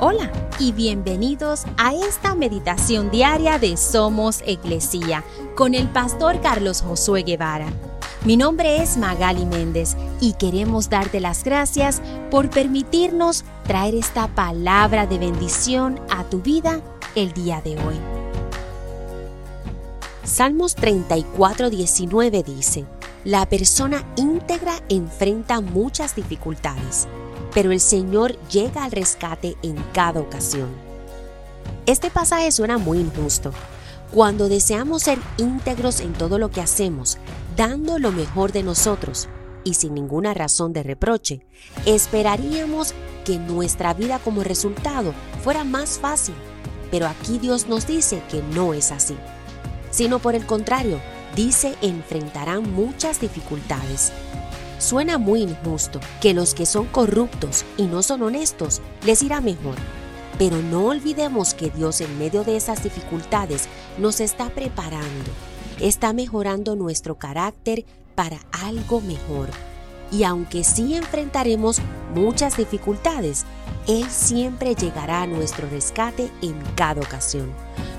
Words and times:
Hola 0.00 0.30
y 0.60 0.70
bienvenidos 0.70 1.64
a 1.76 1.92
esta 1.92 2.36
meditación 2.36 3.10
diaria 3.10 3.58
de 3.58 3.76
Somos 3.76 4.44
Iglesia 4.46 5.24
con 5.56 5.74
el 5.74 5.88
pastor 5.88 6.40
Carlos 6.40 6.82
Josué 6.82 7.24
Guevara. 7.24 7.66
Mi 8.24 8.36
nombre 8.36 8.80
es 8.80 8.96
Magali 8.96 9.44
Méndez 9.44 9.96
y 10.20 10.34
queremos 10.34 10.88
darte 10.88 11.18
las 11.18 11.42
gracias 11.42 12.00
por 12.30 12.48
permitirnos 12.48 13.44
traer 13.66 13.96
esta 13.96 14.28
palabra 14.28 15.08
de 15.08 15.18
bendición 15.18 15.98
a 16.10 16.22
tu 16.22 16.42
vida 16.42 16.80
el 17.16 17.32
día 17.32 17.60
de 17.60 17.72
hoy. 17.72 17.96
Salmos 20.22 20.76
34, 20.76 21.70
19 21.70 22.44
dice, 22.44 22.84
La 23.24 23.46
persona 23.46 24.04
íntegra 24.14 24.74
enfrenta 24.88 25.60
muchas 25.60 26.14
dificultades 26.14 27.08
pero 27.54 27.72
el 27.72 27.80
Señor 27.80 28.38
llega 28.48 28.84
al 28.84 28.92
rescate 28.92 29.56
en 29.62 29.76
cada 29.92 30.20
ocasión. 30.20 30.68
Este 31.86 32.10
pasaje 32.10 32.52
suena 32.52 32.78
muy 32.78 32.98
injusto. 32.98 33.52
Cuando 34.12 34.48
deseamos 34.48 35.02
ser 35.02 35.18
íntegros 35.36 36.00
en 36.00 36.12
todo 36.12 36.38
lo 36.38 36.50
que 36.50 36.60
hacemos, 36.60 37.18
dando 37.56 37.98
lo 37.98 38.10
mejor 38.10 38.52
de 38.52 38.62
nosotros 38.62 39.28
y 39.64 39.74
sin 39.74 39.94
ninguna 39.94 40.34
razón 40.34 40.72
de 40.72 40.82
reproche, 40.82 41.46
esperaríamos 41.84 42.94
que 43.24 43.38
nuestra 43.38 43.92
vida 43.92 44.18
como 44.18 44.44
resultado 44.44 45.12
fuera 45.42 45.64
más 45.64 45.98
fácil. 45.98 46.34
Pero 46.90 47.06
aquí 47.06 47.38
Dios 47.38 47.68
nos 47.68 47.86
dice 47.86 48.22
que 48.30 48.42
no 48.54 48.72
es 48.72 48.92
así, 48.92 49.16
sino 49.90 50.18
por 50.20 50.34
el 50.34 50.46
contrario, 50.46 51.00
dice 51.36 51.74
enfrentarán 51.82 52.72
muchas 52.72 53.20
dificultades 53.20 54.12
Suena 54.78 55.18
muy 55.18 55.42
injusto 55.42 56.00
que 56.20 56.34
los 56.34 56.54
que 56.54 56.64
son 56.64 56.86
corruptos 56.86 57.64
y 57.76 57.82
no 57.82 58.02
son 58.02 58.22
honestos 58.22 58.80
les 59.04 59.22
irá 59.22 59.40
mejor. 59.40 59.74
Pero 60.38 60.62
no 60.62 60.86
olvidemos 60.86 61.52
que 61.52 61.68
Dios 61.70 62.00
en 62.00 62.16
medio 62.16 62.44
de 62.44 62.56
esas 62.56 62.84
dificultades 62.84 63.68
nos 63.98 64.20
está 64.20 64.50
preparando, 64.50 65.30
está 65.80 66.12
mejorando 66.12 66.76
nuestro 66.76 67.16
carácter 67.16 67.84
para 68.14 68.38
algo 68.52 69.00
mejor. 69.00 69.48
Y 70.12 70.22
aunque 70.22 70.62
sí 70.62 70.94
enfrentaremos 70.94 71.80
muchas 72.14 72.56
dificultades, 72.56 73.44
Él 73.88 74.10
siempre 74.10 74.74
llegará 74.74 75.22
a 75.22 75.26
nuestro 75.26 75.66
rescate 75.70 76.30
en 76.42 76.60
cada 76.76 77.00
ocasión. 77.00 77.50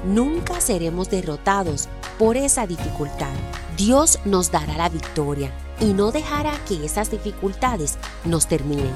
Nunca 0.05 0.61
seremos 0.61 1.09
derrotados 1.09 1.89
por 2.19 2.37
esa 2.37 2.67
dificultad. 2.67 3.33
Dios 3.75 4.19
nos 4.23 4.51
dará 4.51 4.77
la 4.77 4.89
victoria 4.89 5.51
y 5.79 5.93
no 5.93 6.11
dejará 6.11 6.53
que 6.67 6.85
esas 6.85 7.09
dificultades 7.09 7.97
nos 8.23 8.45
terminen. 8.45 8.91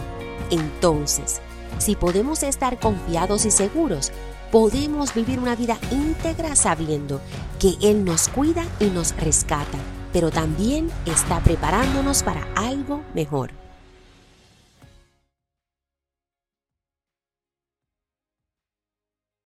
Entonces, 0.51 1.41
si 1.79 1.95
podemos 1.95 2.43
estar 2.43 2.79
confiados 2.79 3.45
y 3.45 3.51
seguros, 3.51 4.11
podemos 4.51 5.15
vivir 5.15 5.39
una 5.39 5.55
vida 5.55 5.79
íntegra 5.89 6.55
sabiendo 6.55 7.21
que 7.59 7.73
Él 7.81 8.05
nos 8.05 8.27
cuida 8.27 8.65
y 8.79 8.85
nos 8.85 9.15
rescata, 9.17 9.79
pero 10.11 10.29
también 10.29 10.91
está 11.07 11.39
preparándonos 11.39 12.21
para 12.21 12.47
algo 12.55 13.01
mejor. 13.15 13.62